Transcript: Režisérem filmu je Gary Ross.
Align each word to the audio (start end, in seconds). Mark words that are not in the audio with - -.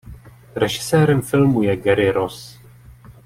Režisérem 0.55 1.21
filmu 1.21 1.61
je 1.63 1.75
Gary 1.75 2.11
Ross. 2.11 2.59